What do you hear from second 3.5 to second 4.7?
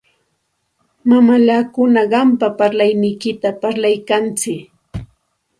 parlaykanku.